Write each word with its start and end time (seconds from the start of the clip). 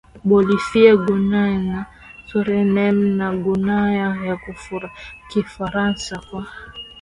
Bolivia 0.29 0.93
Guyana 1.03 1.79
Suriname 2.27 3.05
na 3.17 3.27
Guyana 3.45 3.77
ya 4.25 4.35
Kifaransa 5.29 6.15
kwa 6.29 6.43